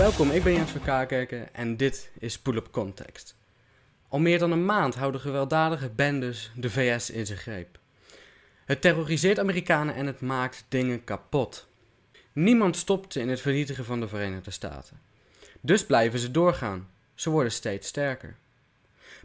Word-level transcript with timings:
Welkom, 0.00 0.30
ik 0.30 0.42
ben 0.42 0.52
Jens 0.52 0.70
van 0.70 0.82
Kaarkerken 0.82 1.54
en 1.54 1.76
dit 1.76 2.10
is 2.18 2.38
Pull 2.38 2.56
Up 2.56 2.68
Context. 2.70 3.36
Al 4.08 4.18
meer 4.18 4.38
dan 4.38 4.52
een 4.52 4.64
maand 4.64 4.94
houden 4.94 5.20
gewelddadige 5.20 5.88
bendes 5.88 6.50
de 6.54 6.70
VS 6.70 7.10
in 7.10 7.26
zijn 7.26 7.38
greep. 7.38 7.78
Het 8.64 8.80
terroriseert 8.80 9.38
Amerikanen 9.38 9.94
en 9.94 10.06
het 10.06 10.20
maakt 10.20 10.64
dingen 10.68 11.04
kapot. 11.04 11.68
Niemand 12.32 12.76
stopt 12.76 13.16
in 13.16 13.28
het 13.28 13.40
vernietigen 13.40 13.84
van 13.84 14.00
de 14.00 14.08
Verenigde 14.08 14.50
Staten. 14.50 15.00
Dus 15.60 15.86
blijven 15.86 16.18
ze 16.18 16.30
doorgaan. 16.30 16.88
Ze 17.14 17.30
worden 17.30 17.52
steeds 17.52 17.88
sterker. 17.88 18.36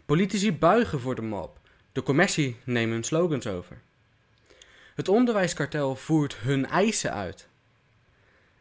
Politici 0.06 0.52
buigen 0.52 1.00
voor 1.00 1.14
de 1.14 1.22
mob. 1.22 1.58
De 1.92 2.02
commercie 2.02 2.56
neemt 2.64 2.92
hun 2.92 3.04
slogans 3.04 3.46
over. 3.46 3.80
Het 4.94 5.08
onderwijskartel 5.08 5.94
voert 5.94 6.36
hun 6.36 6.66
eisen 6.66 7.12
uit. 7.12 7.48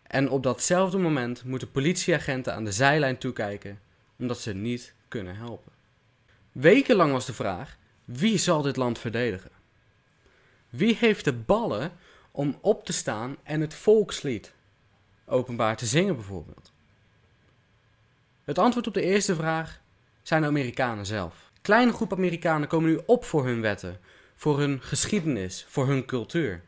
En 0.07 0.29
op 0.29 0.43
datzelfde 0.43 0.97
moment 0.97 1.43
moeten 1.43 1.71
politieagenten 1.71 2.53
aan 2.53 2.63
de 2.63 2.71
zijlijn 2.71 3.17
toekijken, 3.17 3.79
omdat 4.19 4.39
ze 4.39 4.53
niet 4.53 4.93
kunnen 5.07 5.35
helpen. 5.35 5.71
Wekenlang 6.51 7.11
was 7.11 7.25
de 7.25 7.33
vraag: 7.33 7.77
wie 8.05 8.37
zal 8.37 8.61
dit 8.61 8.75
land 8.75 8.99
verdedigen? 8.99 9.51
Wie 10.69 10.95
heeft 10.99 11.25
de 11.25 11.33
ballen 11.33 11.91
om 12.31 12.57
op 12.61 12.85
te 12.85 12.93
staan 12.93 13.37
en 13.43 13.61
het 13.61 13.73
volkslied 13.73 14.53
openbaar 15.25 15.77
te 15.77 15.85
zingen, 15.85 16.15
bijvoorbeeld? 16.15 16.71
Het 18.43 18.59
antwoord 18.59 18.87
op 18.87 18.93
de 18.93 19.01
eerste 19.01 19.35
vraag 19.35 19.81
zijn 20.21 20.41
de 20.41 20.47
Amerikanen 20.47 21.05
zelf. 21.05 21.51
Kleine 21.61 21.93
groep 21.93 22.13
Amerikanen 22.13 22.67
komen 22.67 22.89
nu 22.89 22.99
op 23.05 23.25
voor 23.25 23.45
hun 23.45 23.61
wetten, 23.61 23.99
voor 24.35 24.59
hun 24.59 24.81
geschiedenis, 24.81 25.65
voor 25.67 25.87
hun 25.87 26.05
cultuur. 26.05 26.63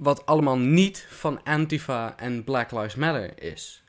Wat 0.00 0.26
allemaal 0.26 0.58
niet 0.58 1.06
van 1.10 1.44
Antifa 1.44 2.16
en 2.16 2.44
Black 2.44 2.70
Lives 2.70 2.94
Matter 2.94 3.42
is. 3.42 3.82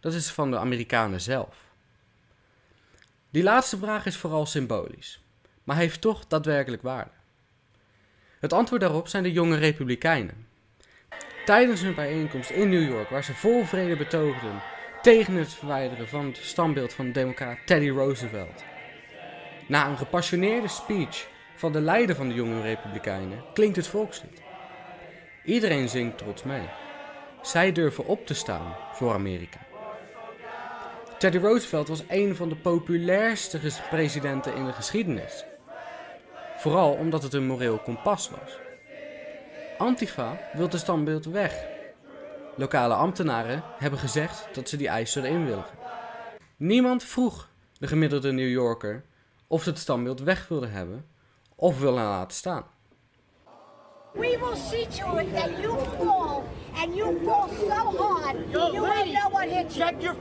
Dat 0.00 0.12
is 0.12 0.30
van 0.30 0.50
de 0.50 0.58
Amerikanen 0.58 1.20
zelf. 1.20 1.56
Die 3.30 3.42
laatste 3.42 3.78
vraag 3.78 4.06
is 4.06 4.16
vooral 4.16 4.46
symbolisch, 4.46 5.20
maar 5.64 5.76
heeft 5.76 6.00
toch 6.00 6.26
daadwerkelijk 6.26 6.82
waarde. 6.82 7.10
Het 8.40 8.52
antwoord 8.52 8.80
daarop 8.80 9.08
zijn 9.08 9.22
de 9.22 9.32
jonge 9.32 9.56
Republikeinen. 9.56 10.46
Tijdens 11.44 11.80
hun 11.80 11.94
bijeenkomst 11.94 12.50
in 12.50 12.68
New 12.68 12.88
York, 12.88 13.08
waar 13.08 13.24
ze 13.24 13.34
vol 13.34 13.64
vrede 13.64 13.96
betoogden 13.96 14.62
tegen 15.02 15.34
het 15.34 15.54
verwijderen 15.54 16.08
van 16.08 16.26
het 16.26 16.36
standbeeld 16.36 16.92
van 16.92 17.06
de 17.06 17.12
democraat 17.12 17.58
Teddy 17.66 17.88
Roosevelt. 17.88 18.64
Na 19.68 19.88
een 19.88 19.98
gepassioneerde 19.98 20.68
speech 20.68 21.28
van 21.54 21.72
de 21.72 21.80
leider 21.80 22.16
van 22.16 22.28
de 22.28 22.34
jonge 22.34 22.60
Republikeinen 22.60 23.44
klinkt 23.52 23.76
het 23.76 23.86
volkslied. 23.86 24.46
Iedereen 25.48 25.88
zingt 25.88 26.18
trots 26.18 26.42
mee. 26.42 26.68
Zij 27.42 27.72
durven 27.72 28.06
op 28.06 28.26
te 28.26 28.34
staan 28.34 28.76
voor 28.92 29.12
Amerika. 29.12 29.58
Teddy 31.18 31.38
Roosevelt 31.38 31.88
was 31.88 32.02
een 32.08 32.36
van 32.36 32.48
de 32.48 32.56
populairste 32.56 33.60
presidenten 33.90 34.54
in 34.54 34.64
de 34.64 34.72
geschiedenis. 34.72 35.44
Vooral 36.56 36.92
omdat 36.92 37.22
het 37.22 37.32
een 37.32 37.46
moreel 37.46 37.78
kompas 37.78 38.30
was. 38.30 38.58
Antifa 39.78 40.40
wil 40.52 40.68
het 40.68 40.80
standbeeld 40.80 41.24
weg. 41.24 41.66
Lokale 42.56 42.94
ambtenaren 42.94 43.62
hebben 43.78 43.98
gezegd 43.98 44.48
dat 44.52 44.68
ze 44.68 44.76
die 44.76 44.88
eis 44.88 45.12
zullen 45.12 45.30
inwilligen. 45.30 45.78
Niemand 46.56 47.04
vroeg 47.04 47.48
de 47.78 47.86
gemiddelde 47.86 48.32
New 48.32 48.50
Yorker 48.50 49.04
of 49.46 49.62
ze 49.62 49.68
het 49.68 49.78
standbeeld 49.78 50.20
weg 50.20 50.48
wilden 50.48 50.70
hebben 50.70 51.06
of 51.54 51.80
willen 51.80 52.04
laten 52.04 52.36
staan. 52.36 52.64
We 54.18 54.36
will 54.36 54.56
see 54.56 54.84
to 54.84 55.16
it 55.18 55.32
that 55.32 55.60
you 55.62 55.76
fall, 55.98 56.44
and 56.74 56.96
you 56.96 57.20
fall 57.24 57.48
so 57.48 57.74
hard, 57.74 58.50
you 58.50 58.82
won't 58.82 59.12
know 59.12 59.28
what 59.30 59.48
hit 59.48 59.70
you. 59.70 59.80
Check 59.80 60.02
your 60.02 60.16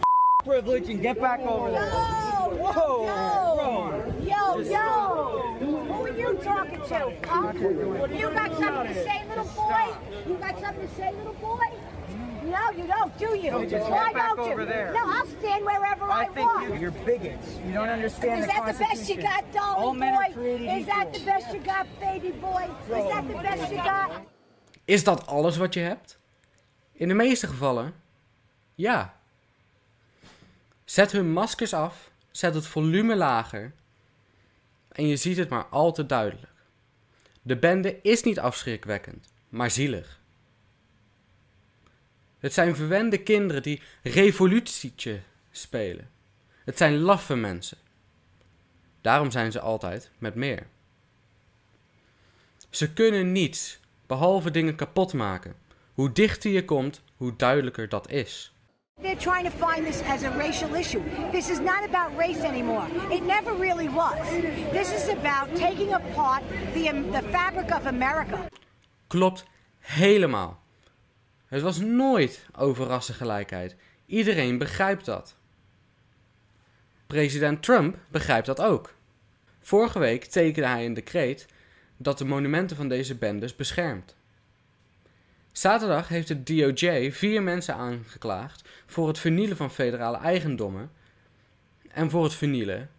privilege 0.45 0.87
and 0.89 1.01
get 1.01 1.19
back 1.19 1.39
over 1.39 1.71
there. 1.71 1.81
Yo, 1.81 2.27
Whoa, 2.57 4.03
yo, 4.23 4.59
yo, 4.59 4.71
yo. 4.71 5.55
Who 5.59 6.05
are 6.05 6.09
you 6.09 6.39
talking 6.43 6.79
to? 6.79 7.13
Huh? 7.27 7.53
You 7.53 8.29
got 8.29 8.55
something 8.57 8.93
to 8.93 9.03
say, 9.03 9.23
little 9.29 9.45
boy? 9.45 9.87
You 10.27 10.35
got 10.35 10.59
something 10.61 10.87
to 10.87 10.95
say, 10.95 11.11
little 11.13 11.33
boy? 11.33 11.65
No, 12.55 12.63
you 12.77 12.87
don't, 12.87 13.11
do 13.17 13.29
you? 13.43 13.51
No, 13.51 13.65
just 13.65 13.89
Why 13.89 14.13
don't 14.13 14.49
you? 14.49 14.55
No, 14.97 15.03
I'll 15.15 15.27
stand 15.39 15.65
wherever 15.65 16.05
I, 16.05 16.21
I 16.21 16.25
think 16.25 16.53
want. 16.53 16.63
you, 16.63 16.75
you're 16.81 16.97
bigots. 17.05 17.47
You 17.65 17.73
don't 17.73 17.89
understand 17.89 18.39
Is 18.39 18.45
the 18.47 18.53
that 18.53 18.65
the 18.71 18.79
best 18.85 19.09
you 19.09 19.17
got, 19.21 19.43
Dolly 19.53 19.83
All 19.83 19.93
men 19.93 20.13
are 20.13 20.27
boy? 20.27 20.33
created 20.33 20.77
Is 20.79 20.85
that 20.85 21.13
the 21.13 21.23
best 21.31 21.53
you 21.53 21.59
got, 21.59 21.85
baby 21.99 22.31
boy? 22.31 22.63
Is 22.99 23.05
that 23.13 23.27
the 23.27 23.37
best 23.47 23.71
you 23.71 23.77
got? 23.77 24.09
Is 24.85 25.03
dat 25.03 25.27
alles 25.27 25.57
wat 25.57 25.73
je 25.73 25.79
hebt? 25.79 26.19
In 26.91 27.07
de 27.07 27.13
meeste 27.13 27.47
gevallen 27.47 27.93
ja. 28.77 29.19
Zet 30.85 31.11
hun 31.11 31.31
maskers 31.31 31.73
af, 31.73 32.11
zet 32.31 32.53
het 32.53 32.67
volume 32.67 33.15
lager 33.15 33.73
en 34.91 35.07
je 35.07 35.15
ziet 35.15 35.37
het 35.37 35.49
maar 35.49 35.65
al 35.65 35.91
te 35.91 36.05
duidelijk. 36.05 36.53
De 37.41 37.57
bende 37.57 38.01
is 38.01 38.23
niet 38.23 38.39
afschrikwekkend, 38.39 39.27
maar 39.49 39.71
zielig. 39.71 40.16
Het 42.39 42.53
zijn 42.53 42.75
verwende 42.75 43.17
kinderen 43.17 43.63
die 43.63 43.81
revolutietje 44.03 45.19
spelen. 45.51 46.09
Het 46.65 46.77
zijn 46.77 46.97
laffe 46.97 47.35
mensen. 47.35 47.77
Daarom 49.01 49.31
zijn 49.31 49.51
ze 49.51 49.59
altijd 49.59 50.11
met 50.17 50.35
meer. 50.35 50.67
Ze 52.69 52.93
kunnen 52.93 53.31
niets 53.31 53.79
behalve 54.07 54.51
dingen 54.51 54.75
kapot 54.75 55.13
maken. 55.13 55.55
Hoe 55.93 56.11
dichter 56.11 56.51
je 56.51 56.65
komt, 56.65 57.01
hoe 57.15 57.35
duidelijker 57.35 57.89
dat 57.89 58.11
is. 58.11 58.51
They're 59.01 59.17
trying 59.17 59.49
to 59.49 59.67
find 59.67 59.85
this 59.85 60.01
as 60.01 60.23
a 60.23 60.37
racial 60.37 60.75
issue. 60.75 61.01
This 61.31 61.49
is 61.49 61.59
not 61.59 61.83
about 61.83 62.17
race 62.17 62.47
anymore. 62.47 62.85
It 63.09 63.25
never 63.25 63.59
really 63.59 63.89
was. 63.89 64.27
This 64.71 64.91
is 64.91 65.09
about 65.09 65.55
taking 65.55 65.93
apart 65.93 66.41
the, 66.73 67.03
the 67.11 67.21
fabric 67.31 67.71
of 67.71 67.85
America. 67.85 68.47
Klopt 69.07 69.45
helemaal. 69.79 70.59
Het 71.47 71.61
was 71.61 71.79
nooit 71.79 72.45
over 72.55 72.85
rassengelijkheid. 72.85 73.75
Iedereen 74.05 74.57
begrijpt 74.57 75.05
dat. 75.05 75.35
President 77.07 77.63
Trump 77.63 77.97
begrijpt 78.11 78.45
dat 78.45 78.61
ook. 78.61 78.93
Vorige 79.59 79.99
week 79.99 80.23
tekende 80.25 80.67
hij 80.67 80.85
een 80.85 80.93
decreet 80.93 81.45
dat 81.97 82.17
de 82.17 82.25
monumenten 82.25 82.77
van 82.77 82.89
deze 82.89 83.15
bendes 83.15 83.55
beschermt. 83.55 84.15
Zaterdag 85.51 86.07
heeft 86.07 86.29
het 86.29 86.47
DOJ 86.47 87.11
vier 87.11 87.43
mensen 87.43 87.75
aangeklaagd 87.75 88.69
voor 88.85 89.07
het 89.07 89.19
vernielen 89.19 89.57
van 89.57 89.71
federale 89.71 90.17
eigendommen 90.17 90.91
en 91.87 92.09
voor 92.09 92.23
het 92.23 92.33
vernielen 92.33 92.89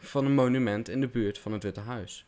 van 0.00 0.24
een 0.24 0.34
monument 0.34 0.88
in 0.88 1.00
de 1.00 1.08
buurt 1.08 1.38
van 1.38 1.52
het 1.52 1.62
Witte 1.62 1.80
Huis. 1.80 2.26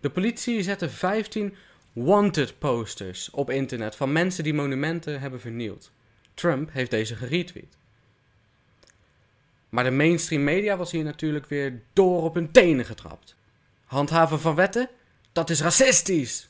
De 0.00 0.10
politie 0.10 0.62
zette 0.62 0.88
15 0.88 1.54
wanted 1.92 2.58
posters 2.58 3.30
op 3.30 3.50
internet 3.50 3.96
van 3.96 4.12
mensen 4.12 4.44
die 4.44 4.54
monumenten 4.54 5.20
hebben 5.20 5.40
vernield. 5.40 5.90
Trump 6.34 6.72
heeft 6.72 6.90
deze 6.90 7.16
geretweet. 7.16 7.76
Maar 9.68 9.84
de 9.84 9.90
mainstream 9.90 10.44
media 10.44 10.76
was 10.76 10.90
hier 10.90 11.04
natuurlijk 11.04 11.46
weer 11.46 11.82
door 11.92 12.22
op 12.22 12.34
hun 12.34 12.50
tenen 12.50 12.84
getrapt. 12.84 13.36
Handhaven 13.84 14.40
van 14.40 14.54
wetten? 14.54 14.88
Dat 15.32 15.50
is 15.50 15.60
racistisch! 15.60 16.48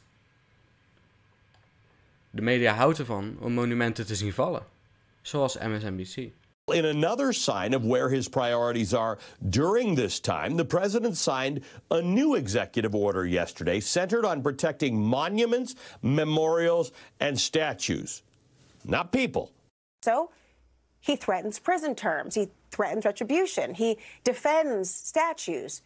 De 2.31 2.43
media 2.43 2.75
houdt 2.75 2.99
ervan 2.99 3.37
om 3.41 3.53
monumenten 3.53 4.07
te 4.07 4.15
zien 4.15 4.33
vallen, 4.33 4.67
zoals 5.23 5.59
MSNBC. 5.59 6.31
In 6.73 6.85
another 6.85 7.33
sign 7.33 7.75
of 7.75 7.85
where 7.85 8.09
his 8.09 8.29
priorities 8.29 8.95
are 8.95 9.19
during 9.49 9.95
this 9.95 10.21
time, 10.21 10.57
the 10.57 10.65
president 10.65 11.17
signed 11.17 11.63
a 11.91 12.01
new 12.01 12.35
executive 12.35 12.95
order 12.95 13.27
yesterday 13.27 13.81
centered 13.81 14.25
on 14.25 14.43
protecting 14.43 15.01
monuments, 15.01 15.75
memorials, 16.03 16.93
and 17.19 17.39
statues. 17.39 18.23
Not 18.85 19.13
people. 19.13 19.53
So 20.03 20.31
he 21.01 21.17
threatens 21.17 21.59
prison 21.59 21.95
terms. 21.95 22.35
He 22.35 22.49
threatens 22.71 23.05
retribution. 23.05 23.75
He 23.75 23.99
defends 24.23 24.95
statues. 24.95 25.83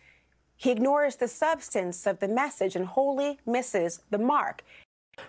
He 0.56 0.70
ignores 0.70 1.16
the 1.16 1.28
substance 1.28 2.06
of 2.06 2.20
the 2.20 2.28
message 2.28 2.76
and 2.76 2.86
wholly 2.86 3.38
misses 3.46 4.00
the 4.10 4.18
mark. 4.18 4.62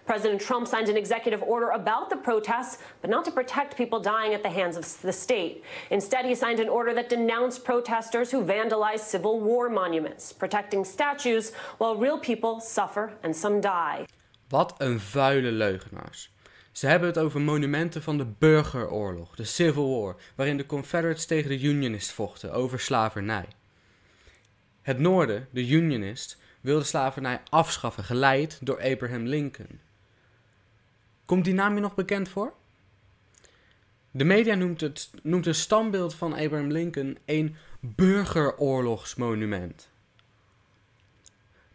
President 0.06 0.42
Trump 0.42 0.68
signed 0.68 0.90
an 0.90 0.98
executive 0.98 1.42
order 1.44 1.70
about 1.70 2.10
the 2.10 2.16
protests, 2.16 2.78
but 3.02 3.10
not 3.10 3.26
to 3.26 3.32
protect 3.32 3.78
people 3.78 4.00
dying 4.00 4.34
at 4.34 4.44
the 4.44 4.50
hands 4.50 4.78
of 4.78 5.02
the 5.02 5.12
state. 5.12 5.64
Instead, 5.90 6.26
he 6.26 6.36
signed 6.36 6.60
an 6.60 6.70
order 6.70 6.94
that 6.94 7.10
denounced 7.10 7.64
protesters 7.64 8.32
who 8.32 8.44
vandalized 8.46 9.08
Civil 9.08 9.40
War 9.40 9.70
monuments, 9.70 10.34
protecting 10.34 10.86
statues 10.86 11.54
while 11.78 11.96
real 11.96 12.20
people 12.20 12.60
suffer 12.60 13.12
and 13.24 13.36
some 13.36 13.60
die. 13.60 14.06
Wat 14.50 14.76
een 14.78 15.00
vuile 15.00 15.52
leugenaars. 15.52 16.34
Ze 16.72 16.88
hebben 16.88 17.08
het 17.08 17.18
over 17.18 17.42
monumenten 17.42 18.02
van 18.04 18.18
de 18.18 18.26
burgeroorlog, 18.26 19.36
de 19.36 19.44
Civil 19.44 20.02
War, 20.02 20.16
waarin 20.36 20.58
de 20.58 20.66
Confederates 20.66 21.26
tegen 21.26 21.50
de 21.50 21.62
Unionists 21.62 22.14
vochten 22.14 22.54
over 22.54 22.80
slavernij. 22.80 23.46
Het 24.82 25.00
noorden, 25.00 25.48
de 25.52 25.68
Unionist, 26.66 26.66
wilde 26.66 26.84
slavernij 26.84 27.42
afschaffen, 27.50 28.04
geleid 28.04 28.58
door 28.62 28.82
Abraham 28.82 29.26
Lincoln. 29.26 29.80
Komt 31.26 31.46
die 31.46 31.54
naam 31.54 31.76
je 31.76 31.82
nog 31.82 31.96
bekend 31.96 32.30
voor? 32.30 32.54
De 34.12 34.24
media 34.24 34.56
noemt, 34.56 34.82
het, 34.82 35.10
noemt 35.24 35.46
een 35.46 35.56
standbeeld 35.56 36.16
van 36.16 36.34
Abraham 36.34 36.72
Lincoln 36.72 37.18
een 37.26 37.56
burgeroorlogsmonument. 37.80 39.90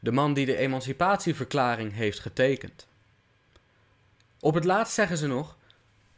De 0.01 0.13
man 0.13 0.35
die 0.35 0.47
de 0.47 0.57
emancipatieverklaring 0.57 1.93
heeft 1.93 2.19
getekend. 2.19 2.89
Op 4.41 4.55
het 4.55 4.65
laatst 4.65 4.95
zeggen 4.95 5.17
ze 5.17 5.27
nog, 5.27 5.57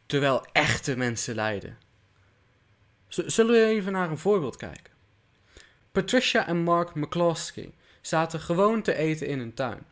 terwijl 0.07 0.47
echte 0.53 0.97
mensen 0.97 1.35
lijden. 1.35 1.79
Zullen 3.09 3.53
we 3.53 3.65
even 3.65 3.93
naar 3.93 4.11
een 4.11 4.19
voorbeeld 4.19 4.57
kijken? 4.57 4.93
Patricia 5.93 6.47
en 6.47 6.63
Mark 6.63 6.95
McCloskey 6.95 7.73
zaten 8.03 8.41
gewoon 8.41 8.83
te 8.83 8.95
eten 8.95 9.27
in 9.27 9.39
een 9.39 9.55
tuin. 9.55 9.87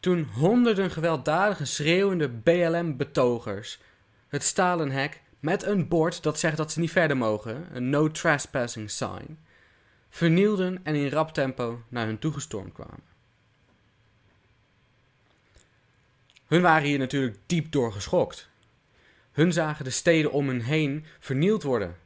Toen 0.00 0.22
honderden 0.22 0.90
gewelddadige 0.90 1.64
schreeuwende 1.64 2.28
BLM-betogers 2.28 3.78
het 4.28 4.42
stalen 4.42 4.90
hek 4.90 5.22
met 5.40 5.62
een 5.62 5.88
bord 5.88 6.22
dat 6.22 6.38
zegt 6.38 6.56
dat 6.56 6.72
ze 6.72 6.80
niet 6.80 6.90
verder 6.90 7.16
mogen, 7.16 7.68
een 7.72 7.90
no 7.90 8.10
trespassing 8.10 8.90
sign, 8.90 9.38
vernielden 10.10 10.80
en 10.82 10.94
in 10.94 11.08
rap 11.08 11.32
tempo 11.32 11.82
naar 11.88 12.06
hun 12.06 12.18
toegestormd 12.18 12.72
kwamen. 12.72 13.08
Hun 16.46 16.62
waren 16.62 16.88
hier 16.88 16.98
natuurlijk 16.98 17.36
diep 17.46 17.72
door 17.72 17.92
geschokt. 17.92 18.48
Hun 19.32 19.52
zagen 19.52 19.84
de 19.84 19.90
steden 19.90 20.32
om 20.32 20.48
hen 20.48 20.60
heen 20.60 21.06
vernield 21.18 21.62
worden 21.62 21.96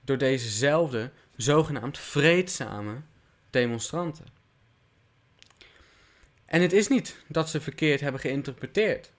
door 0.00 0.18
dezezelfde 0.18 1.10
zogenaamd 1.36 1.98
vreedzame 1.98 2.96
demonstranten. 3.54 4.26
En 6.44 6.62
het 6.62 6.72
is 6.72 6.88
niet 6.88 7.16
dat 7.28 7.48
ze 7.50 7.60
verkeerd 7.60 8.00
hebben 8.00 8.20
geïnterpreteerd. 8.20 9.12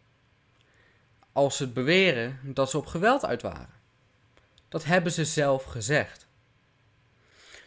Als 1.32 1.58
ze 1.58 1.68
beweren 1.68 2.40
dat 2.44 2.70
ze 2.70 2.78
op 2.78 2.86
geweld 2.86 3.26
uit 3.26 3.42
waren. 3.42 3.74
Dat 4.70 4.84
hebben 4.84 5.12
ze 5.12 5.26
zelf 5.26 5.64
gezegd. 5.64 6.28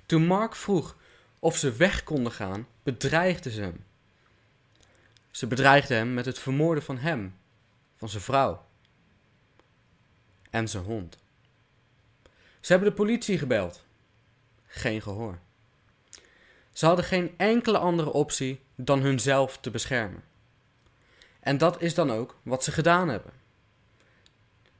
Toen 0.06 0.26
Mark 0.26 0.56
vroeg 0.56 0.96
of 1.38 1.56
ze 1.56 1.72
weg 1.72 2.02
konden 2.02 2.32
gaan, 2.32 2.66
bedreigden 2.82 3.52
ze 3.52 3.60
hem. 3.60 3.84
Ze 5.30 5.46
bedreigden 5.46 5.96
hem 5.96 6.14
met 6.14 6.24
het 6.24 6.38
vermoorden 6.38 6.84
van 6.84 6.98
hem, 6.98 7.38
van 7.96 8.08
zijn 8.08 8.22
vrouw 8.22 8.66
en 10.50 10.68
zijn 10.68 10.84
hond. 10.84 11.18
Ze 12.60 12.72
hebben 12.72 12.88
de 12.88 12.94
politie 12.94 13.38
gebeld. 13.38 13.84
Geen 14.66 15.02
gehoor. 15.02 15.38
Ze 16.78 16.86
hadden 16.86 17.04
geen 17.04 17.34
enkele 17.36 17.78
andere 17.78 18.12
optie 18.12 18.60
dan 18.74 19.00
hunzelf 19.00 19.58
te 19.58 19.70
beschermen. 19.70 20.22
En 21.40 21.58
dat 21.58 21.82
is 21.82 21.94
dan 21.94 22.10
ook 22.10 22.36
wat 22.42 22.64
ze 22.64 22.72
gedaan 22.72 23.08
hebben. 23.08 23.32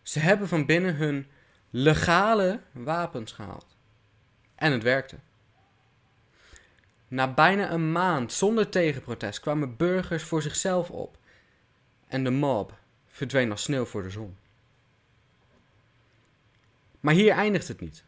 Ze 0.02 0.18
hebben 0.18 0.48
van 0.48 0.66
binnen 0.66 0.94
hun 0.94 1.26
legale 1.70 2.60
wapens 2.72 3.32
gehaald. 3.32 3.76
En 4.54 4.72
het 4.72 4.82
werkte. 4.82 5.16
Na 7.08 7.34
bijna 7.34 7.70
een 7.70 7.92
maand 7.92 8.32
zonder 8.32 8.68
tegenprotest 8.68 9.40
kwamen 9.40 9.76
burgers 9.76 10.22
voor 10.22 10.42
zichzelf 10.42 10.90
op. 10.90 11.18
En 12.06 12.24
de 12.24 12.30
mob 12.30 12.74
verdween 13.06 13.50
als 13.50 13.62
sneeuw 13.62 13.84
voor 13.84 14.02
de 14.02 14.10
zon. 14.10 14.36
Maar 17.00 17.14
hier 17.14 17.32
eindigt 17.32 17.68
het 17.68 17.80
niet. 17.80 18.04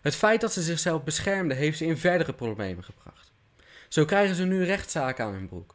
Het 0.00 0.16
feit 0.16 0.40
dat 0.40 0.52
ze 0.52 0.62
zichzelf 0.62 1.04
beschermden 1.04 1.56
heeft 1.56 1.78
ze 1.78 1.86
in 1.86 1.96
verdere 1.96 2.32
problemen 2.32 2.84
gebracht. 2.84 3.32
Zo 3.88 4.04
krijgen 4.04 4.34
ze 4.34 4.44
nu 4.44 4.64
rechtszaken 4.64 5.24
aan 5.24 5.32
hun 5.32 5.48
broek, 5.48 5.74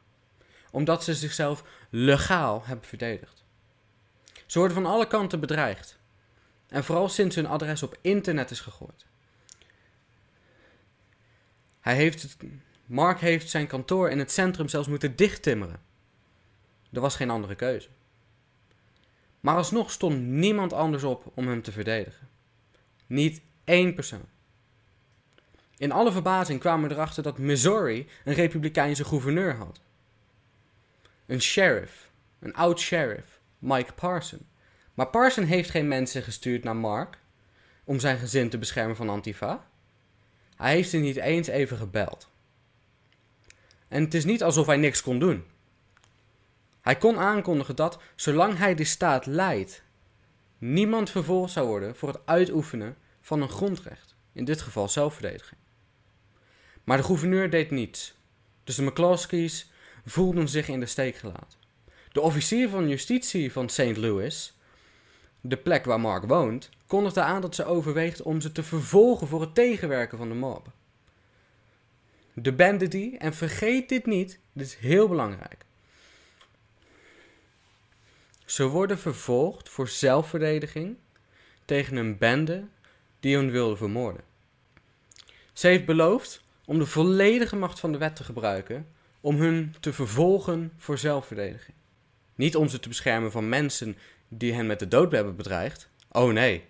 omdat 0.71 1.03
ze 1.03 1.13
zichzelf 1.13 1.63
legaal 1.89 2.65
hebben 2.65 2.85
verdedigd. 2.87 3.43
Ze 4.45 4.57
worden 4.57 4.77
van 4.77 4.85
alle 4.85 5.07
kanten 5.07 5.39
bedreigd, 5.39 5.97
en 6.67 6.83
vooral 6.83 7.09
sinds 7.09 7.35
hun 7.35 7.47
adres 7.47 7.83
op 7.83 7.97
internet 8.01 8.51
is 8.51 8.59
gegooid. 8.59 9.05
Hij 11.79 11.95
heeft 11.95 12.37
Mark 12.85 13.19
heeft 13.19 13.49
zijn 13.49 13.67
kantoor 13.67 14.09
in 14.09 14.19
het 14.19 14.31
centrum 14.31 14.67
zelfs 14.67 14.87
moeten 14.87 15.15
dichttimmeren. 15.15 15.81
Er 16.91 17.01
was 17.01 17.15
geen 17.15 17.29
andere 17.29 17.55
keuze. 17.55 17.89
Maar 19.39 19.55
alsnog 19.55 19.91
stond 19.91 20.21
niemand 20.21 20.73
anders 20.73 21.03
op 21.03 21.31
om 21.35 21.47
hem 21.47 21.61
te 21.61 21.71
verdedigen. 21.71 22.29
Niet 23.07 23.41
één 23.65 23.93
persoon. 23.93 24.25
In 25.77 25.91
alle 25.91 26.11
verbazing 26.11 26.59
kwamen 26.59 26.89
we 26.89 26.95
erachter 26.95 27.23
dat 27.23 27.37
Missouri 27.37 28.07
een 28.23 28.33
republikeinse 28.33 29.05
gouverneur 29.05 29.55
had. 29.55 29.79
Een 31.25 31.41
sheriff, 31.41 32.09
een 32.39 32.53
oud 32.53 32.79
sheriff, 32.79 33.39
Mike 33.59 33.93
Parson. 33.93 34.47
Maar 34.93 35.07
Parson 35.07 35.43
heeft 35.43 35.69
geen 35.69 35.87
mensen 35.87 36.23
gestuurd 36.23 36.63
naar 36.63 36.75
Mark 36.75 37.17
om 37.83 37.99
zijn 37.99 38.17
gezin 38.17 38.49
te 38.49 38.57
beschermen 38.57 38.95
van 38.95 39.09
Antifa. 39.09 39.67
Hij 40.55 40.73
heeft 40.73 40.89
ze 40.89 40.97
niet 40.97 41.15
eens 41.15 41.47
even 41.47 41.77
gebeld. 41.77 42.29
En 43.87 44.03
het 44.03 44.13
is 44.13 44.25
niet 44.25 44.43
alsof 44.43 44.65
hij 44.65 44.77
niks 44.77 45.01
kon 45.01 45.19
doen. 45.19 45.43
Hij 46.81 46.95
kon 46.95 47.17
aankondigen 47.17 47.75
dat, 47.75 47.99
zolang 48.15 48.57
hij 48.57 48.75
de 48.75 48.83
staat 48.83 49.25
leidt, 49.25 49.83
niemand 50.57 51.09
vervolgd 51.09 51.51
zou 51.51 51.67
worden 51.67 51.95
voor 51.95 52.09
het 52.09 52.19
uitoefenen 52.25 52.97
van 53.25 53.41
een 53.41 53.49
grondrecht, 53.49 54.15
in 54.31 54.45
dit 54.45 54.61
geval 54.61 54.89
zelfverdediging. 54.89 55.59
Maar 56.83 56.97
de 56.97 57.03
gouverneur 57.03 57.49
deed 57.49 57.71
niets, 57.71 58.15
dus 58.63 58.75
de 58.75 58.83
McCloskeys 58.83 59.71
voelden 60.05 60.49
zich 60.49 60.67
in 60.67 60.79
de 60.79 60.85
steek 60.85 61.15
gelaten. 61.15 61.59
De 62.11 62.21
officier 62.21 62.69
van 62.69 62.89
justitie 62.89 63.51
van 63.51 63.69
St. 63.69 63.97
Louis, 63.97 64.53
de 65.41 65.57
plek 65.57 65.85
waar 65.85 65.99
Mark 65.99 66.23
woont, 66.23 66.69
kondigde 66.87 67.21
aan 67.21 67.41
dat 67.41 67.55
ze 67.55 67.65
overweegt 67.65 68.21
om 68.21 68.41
ze 68.41 68.51
te 68.51 68.63
vervolgen 68.63 69.27
voor 69.27 69.41
het 69.41 69.55
tegenwerken 69.55 70.17
van 70.17 70.29
de 70.29 70.35
mob. 70.35 70.67
De 72.33 72.53
bandity, 72.53 73.15
en 73.17 73.33
vergeet 73.33 73.89
dit 73.89 74.05
niet, 74.05 74.39
dit 74.53 74.65
is 74.67 74.75
heel 74.75 75.07
belangrijk. 75.07 75.65
Ze 78.45 78.67
worden 78.67 78.99
vervolgd 78.99 79.69
voor 79.69 79.87
zelfverdediging 79.87 80.97
tegen 81.65 81.95
een 81.95 82.17
bende 82.17 82.67
die 83.25 83.35
hun 83.35 83.51
wilde 83.51 83.77
vermoorden. 83.77 84.23
Ze 85.53 85.67
heeft 85.67 85.85
beloofd 85.85 86.43
om 86.65 86.79
de 86.79 86.85
volledige 86.85 87.55
macht 87.55 87.79
van 87.79 87.91
de 87.91 87.97
wet 87.97 88.15
te 88.15 88.23
gebruiken 88.23 88.87
om 89.21 89.35
hun 89.35 89.75
te 89.79 89.93
vervolgen 89.93 90.71
voor 90.77 90.97
zelfverdediging. 90.97 91.77
Niet 92.35 92.55
om 92.55 92.67
ze 92.67 92.79
te 92.79 92.87
beschermen 92.87 93.31
van 93.31 93.49
mensen 93.49 93.97
die 94.27 94.53
hen 94.53 94.65
met 94.65 94.79
de 94.79 94.87
dood 94.87 95.11
hebben 95.11 95.35
bedreigd. 95.35 95.89
Oh 96.11 96.31
nee. 96.31 96.63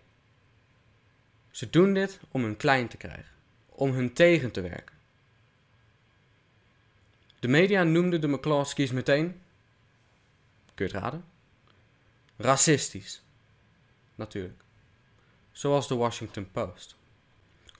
Ze 1.51 1.69
doen 1.69 1.93
dit 1.93 2.19
om 2.31 2.43
hun 2.43 2.57
klein 2.57 2.87
te 2.87 2.97
krijgen, 2.97 3.33
om 3.65 3.91
hun 3.91 4.13
tegen 4.13 4.51
te 4.51 4.61
werken. 4.61 4.95
De 7.39 7.47
media 7.47 7.83
noemden 7.83 8.21
de 8.21 8.27
McCloskeys 8.27 8.91
meteen, 8.91 9.41
kun 10.73 10.87
je 10.87 10.91
het 10.91 11.01
raden? 11.01 11.25
Racistisch. 12.37 13.21
Natuurlijk. 14.15 14.64
Zoals 15.55 15.87
de 15.87 15.95
Washington 15.95 16.51
Post. 16.51 16.95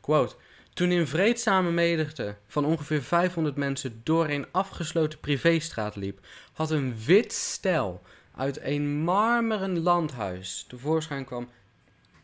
Quote, 0.02 0.36
toen 0.74 0.92
in 0.92 1.08
vreedzame 1.08 1.72
menigte 1.72 2.36
van 2.48 2.66
ongeveer 2.66 3.02
500 3.02 3.56
mensen 3.56 4.02
door 4.04 4.30
een 4.30 4.46
afgesloten 4.52 5.20
privéstraat 5.20 5.96
liep, 5.96 6.20
had 6.54 6.72
een 6.72 6.98
wit 7.06 7.34
stel 7.34 8.02
uit 8.36 8.62
een 8.62 8.98
marmeren 8.98 9.80
landhuis 9.80 10.66
tevoorschijn 10.68 11.26
kwam 11.26 11.50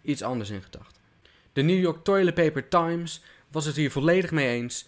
iets 0.02 0.22
anders 0.22 0.50
in 0.50 0.62
gedachten. 0.62 1.02
De 1.54 1.62
New 1.62 1.80
York 1.80 2.04
Toilet 2.04 2.34
Paper 2.34 2.68
Times 2.68 3.22
was 3.48 3.66
het 3.66 3.76
hier 3.76 3.92
volledig 3.92 4.32
mee 4.32 4.48
eens 4.48 4.88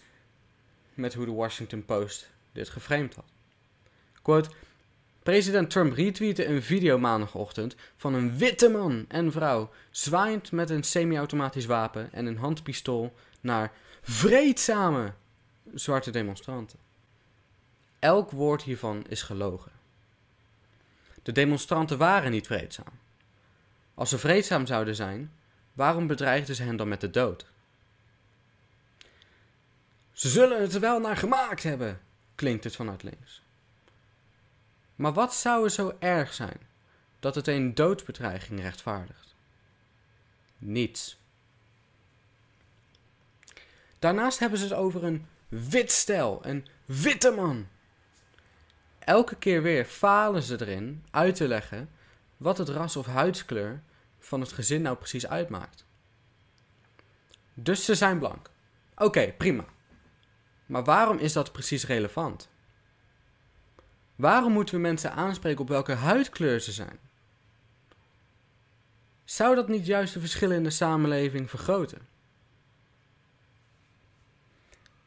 met 0.94 1.14
hoe 1.14 1.24
de 1.24 1.32
Washington 1.32 1.84
Post 1.84 2.30
dit 2.52 2.68
geframed 2.68 3.14
had. 3.14 3.32
Quote, 4.22 4.50
President 5.24 5.70
Trump 5.70 5.92
retweette 5.92 6.46
een 6.46 6.62
video 6.62 6.98
maandagochtend 6.98 7.76
van 7.96 8.14
een 8.14 8.38
witte 8.38 8.68
man 8.68 9.04
en 9.08 9.32
vrouw 9.32 9.70
zwaaiend 9.90 10.52
met 10.52 10.70
een 10.70 10.82
semi-automatisch 10.82 11.66
wapen 11.66 12.12
en 12.12 12.26
een 12.26 12.36
handpistool 12.36 13.14
naar 13.40 13.72
vreedzame 14.02 15.12
zwarte 15.74 16.10
demonstranten. 16.10 16.78
Elk 17.98 18.30
woord 18.30 18.62
hiervan 18.62 19.04
is 19.08 19.22
gelogen. 19.22 19.72
De 21.22 21.32
demonstranten 21.32 21.98
waren 21.98 22.30
niet 22.30 22.46
vreedzaam. 22.46 22.98
Als 23.94 24.08
ze 24.08 24.18
vreedzaam 24.18 24.66
zouden 24.66 24.94
zijn, 24.94 25.32
waarom 25.72 26.06
bedreigden 26.06 26.54
ze 26.54 26.62
hen 26.62 26.76
dan 26.76 26.88
met 26.88 27.00
de 27.00 27.10
dood? 27.10 27.46
Ze 30.12 30.28
zullen 30.28 30.60
het 30.60 30.74
er 30.74 30.80
wel 30.80 31.00
naar 31.00 31.16
gemaakt 31.16 31.62
hebben, 31.62 32.00
klinkt 32.34 32.64
het 32.64 32.76
vanuit 32.76 33.02
links. 33.02 33.43
Maar 34.94 35.12
wat 35.12 35.34
zou 35.34 35.64
er 35.64 35.70
zo 35.70 35.96
erg 35.98 36.34
zijn 36.34 36.60
dat 37.20 37.34
het 37.34 37.48
een 37.48 37.74
doodsbedreiging 37.74 38.60
rechtvaardigt? 38.60 39.34
Niets. 40.58 41.18
Daarnaast 43.98 44.38
hebben 44.38 44.58
ze 44.58 44.64
het 44.64 44.74
over 44.74 45.04
een 45.04 45.26
wit 45.48 45.92
stel, 45.92 46.46
een 46.46 46.66
witte 46.84 47.30
man. 47.30 47.68
Elke 48.98 49.36
keer 49.36 49.62
weer 49.62 49.84
falen 49.84 50.42
ze 50.42 50.60
erin 50.60 51.04
uit 51.10 51.34
te 51.34 51.48
leggen 51.48 51.90
wat 52.36 52.58
het 52.58 52.68
ras 52.68 52.96
of 52.96 53.06
huidskleur 53.06 53.82
van 54.18 54.40
het 54.40 54.52
gezin 54.52 54.82
nou 54.82 54.96
precies 54.96 55.26
uitmaakt. 55.26 55.86
Dus 57.54 57.84
ze 57.84 57.94
zijn 57.94 58.18
blank. 58.18 58.50
Oké, 58.96 59.32
prima. 59.32 59.64
Maar 60.66 60.84
waarom 60.84 61.18
is 61.18 61.32
dat 61.32 61.52
precies 61.52 61.86
relevant? 61.86 62.48
Waarom 64.16 64.52
moeten 64.52 64.74
we 64.74 64.80
mensen 64.80 65.12
aanspreken 65.12 65.60
op 65.60 65.68
welke 65.68 65.92
huidkleur 65.92 66.60
ze 66.60 66.72
zijn? 66.72 66.98
Zou 69.24 69.54
dat 69.54 69.68
niet 69.68 69.86
juist 69.86 70.14
de 70.14 70.20
verschillen 70.20 70.56
in 70.56 70.64
de 70.64 70.70
samenleving 70.70 71.50
vergroten? 71.50 72.06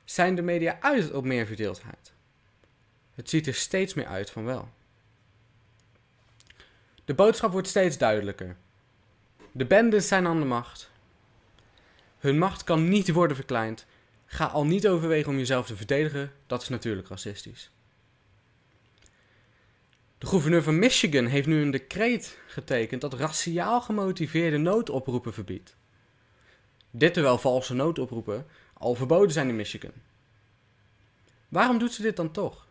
Zijn 0.05 0.35
de 0.35 0.41
media 0.41 0.77
uit 0.81 1.11
op 1.11 1.23
meer 1.23 1.45
verdeeldheid? 1.45 2.13
Het 3.15 3.29
ziet 3.29 3.47
er 3.47 3.53
steeds 3.53 3.93
meer 3.93 4.05
uit 4.05 4.29
van 4.29 4.43
wel. 4.43 4.69
De 7.05 7.13
boodschap 7.13 7.51
wordt 7.51 7.67
steeds 7.67 7.97
duidelijker. 7.97 8.55
De 9.51 9.65
bendes 9.65 10.07
zijn 10.07 10.27
aan 10.27 10.39
de 10.39 10.45
macht. 10.45 10.89
Hun 12.19 12.37
macht 12.37 12.63
kan 12.63 12.89
niet 12.89 13.11
worden 13.11 13.35
verkleind. 13.35 13.85
Ga 14.25 14.45
al 14.45 14.65
niet 14.65 14.87
overwegen 14.87 15.31
om 15.31 15.37
jezelf 15.37 15.65
te 15.65 15.75
verdedigen, 15.75 16.31
dat 16.47 16.61
is 16.61 16.69
natuurlijk 16.69 17.07
racistisch. 17.07 17.71
De 20.17 20.25
gouverneur 20.25 20.63
van 20.63 20.79
Michigan 20.79 21.25
heeft 21.25 21.47
nu 21.47 21.61
een 21.61 21.71
decreet 21.71 22.39
getekend 22.47 23.01
dat 23.01 23.13
raciaal 23.13 23.81
gemotiveerde 23.81 24.57
noodoproepen 24.57 25.33
verbiedt. 25.33 25.75
Dit 26.91 27.13
terwijl 27.13 27.37
valse 27.37 27.73
noodoproepen 27.73 28.45
al 28.73 28.95
verboden 28.95 29.31
zijn 29.31 29.49
in 29.49 29.55
Michigan. 29.55 29.91
Waarom 31.47 31.77
doet 31.77 31.93
ze 31.93 32.01
dit 32.01 32.15
dan 32.15 32.31
toch? 32.31 32.67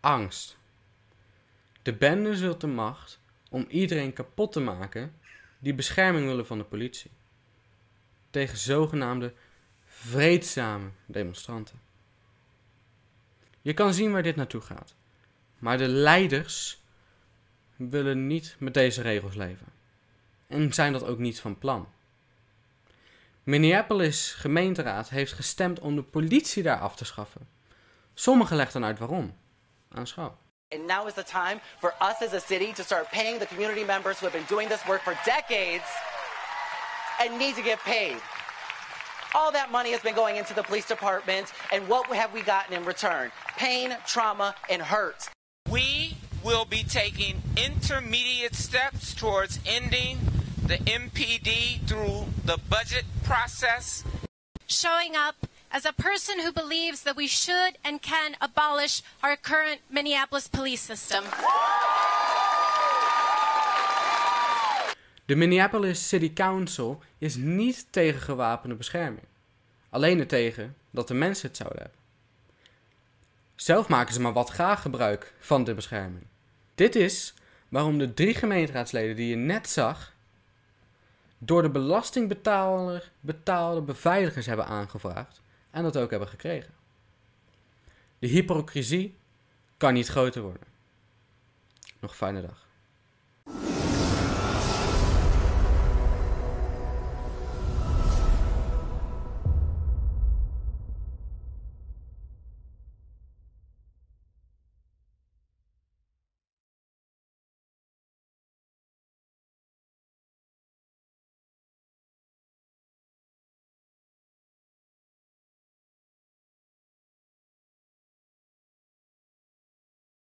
Angst. 0.00 0.56
De 1.82 1.92
bende 1.92 2.36
zult 2.36 2.60
de 2.60 2.66
macht 2.66 3.20
om 3.48 3.66
iedereen 3.68 4.12
kapot 4.12 4.52
te 4.52 4.60
maken 4.60 5.14
die 5.58 5.74
bescherming 5.74 6.26
willen 6.26 6.46
van 6.46 6.58
de 6.58 6.64
politie. 6.64 7.10
Tegen 8.30 8.58
zogenaamde 8.58 9.32
vreedzame 9.84 10.90
demonstranten. 11.06 11.80
Je 13.60 13.74
kan 13.74 13.94
zien 13.94 14.12
waar 14.12 14.22
dit 14.22 14.36
naartoe 14.36 14.60
gaat. 14.60 14.94
Maar 15.62 15.78
de 15.78 15.88
leiders 15.88 16.78
willen 17.76 18.26
niet 18.26 18.56
met 18.58 18.74
deze 18.74 19.02
regels 19.02 19.34
leven. 19.34 19.66
En 20.46 20.72
zijn 20.72 20.92
dat 20.92 21.04
ook 21.04 21.18
niet 21.18 21.40
van 21.40 21.58
plan. 21.58 21.88
Minneapolis 23.42 24.32
gemeenteraad 24.32 25.08
heeft 25.08 25.32
gestemd 25.32 25.80
om 25.80 25.96
de 25.96 26.02
politie 26.02 26.62
daar 26.62 26.78
af 26.78 26.96
te 26.96 27.04
schaffen. 27.04 27.48
Sommigen 28.14 28.56
leggen 28.56 28.84
uit 28.84 28.98
waarom. 28.98 29.36
Aanschouw. 29.88 30.36
And 30.68 30.86
now 30.86 31.06
is 31.06 31.14
the 31.14 31.24
time 31.24 31.60
for 31.78 31.94
us 32.00 32.28
as 32.28 32.32
a 32.32 32.40
city 32.46 32.72
to 32.72 32.82
start 32.82 33.10
paying 33.10 33.38
the 33.38 33.46
community 33.46 33.84
members 33.84 34.18
who 34.18 34.26
have 34.26 34.38
been 34.38 34.56
doing 34.56 34.68
this 34.68 34.84
work 34.86 35.02
for 35.02 35.14
decades 35.24 35.90
and 37.18 37.38
need 37.38 37.54
to 37.54 37.62
get 37.62 37.78
paid. 37.84 38.16
All 39.34 39.52
that 39.52 39.70
money 39.70 39.90
has 39.92 40.00
been 40.00 40.14
going 40.14 40.36
into 40.36 40.54
the 40.54 40.62
police 40.62 40.88
department, 40.88 41.52
and 41.72 41.88
what 41.88 42.06
have 42.06 42.32
we 42.32 42.42
gotten 42.42 42.76
in 42.76 42.84
return? 42.84 43.30
Pain, 43.56 43.96
trauma, 44.04 44.54
and 44.68 44.82
hurt. 44.82 45.30
We 45.72 46.18
will 46.44 46.66
be 46.66 46.84
taking 46.84 47.40
intermediate 47.56 48.54
steps 48.54 49.14
towards 49.14 49.58
ending 49.64 50.18
the 50.66 50.76
MPD 50.76 51.80
through 51.86 52.26
the 52.44 52.58
budget 52.68 53.04
process. 53.24 54.04
Showing 54.66 55.16
up 55.16 55.34
as 55.70 55.86
a 55.86 55.92
person 55.94 56.40
who 56.40 56.52
believes 56.52 57.04
that 57.04 57.16
we 57.16 57.26
should 57.26 57.78
and 57.82 58.02
can 58.02 58.36
abolish 58.42 59.02
our 59.22 59.34
current 59.34 59.80
Minneapolis 59.88 60.46
police 60.46 60.82
system. 60.82 61.24
De 65.26 65.36
Minneapolis 65.36 66.08
City 66.08 66.32
Council 66.32 67.00
is 67.18 67.36
niet 67.36 67.86
tegen 67.90 68.20
gewapende 68.20 68.74
bescherming. 68.74 69.26
Alleen 69.90 70.18
er 70.18 70.26
tegen 70.26 70.76
dat 70.90 71.08
de 71.08 71.14
mensen 71.14 71.48
het 71.48 71.56
zouden 71.56 71.82
hebben. 71.82 72.01
Zelf 73.62 73.88
maken 73.88 74.14
ze 74.14 74.20
maar 74.20 74.32
wat 74.32 74.50
graag 74.50 74.82
gebruik 74.82 75.34
van 75.38 75.64
de 75.64 75.74
bescherming. 75.74 76.26
Dit 76.74 76.94
is 76.94 77.34
waarom 77.68 77.98
de 77.98 78.14
drie 78.14 78.34
gemeenteraadsleden 78.34 79.16
die 79.16 79.28
je 79.28 79.36
net 79.36 79.68
zag, 79.68 80.14
door 81.38 81.62
de 81.62 81.70
belastingbetaler 81.70 83.10
betaalde 83.20 83.80
beveiligers 83.80 84.46
hebben 84.46 84.66
aangevraagd 84.66 85.40
en 85.70 85.82
dat 85.82 85.96
ook 85.96 86.10
hebben 86.10 86.28
gekregen. 86.28 86.74
De 88.18 88.26
hypocrisie 88.26 89.16
kan 89.76 89.94
niet 89.94 90.08
groter 90.08 90.42
worden. 90.42 90.66
Nog 92.00 92.10
een 92.10 92.16
fijne 92.16 92.40
dag. 92.40 92.66